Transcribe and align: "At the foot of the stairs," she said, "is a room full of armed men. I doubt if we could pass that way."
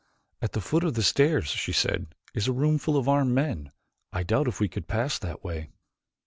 "At 0.41 0.53
the 0.53 0.61
foot 0.61 0.83
of 0.83 0.95
the 0.95 1.03
stairs," 1.03 1.49
she 1.49 1.71
said, 1.71 2.15
"is 2.33 2.47
a 2.47 2.51
room 2.51 2.79
full 2.79 2.97
of 2.97 3.07
armed 3.07 3.33
men. 3.35 3.71
I 4.11 4.23
doubt 4.23 4.47
if 4.47 4.59
we 4.59 4.67
could 4.67 4.87
pass 4.87 5.19
that 5.19 5.43
way." 5.43 5.69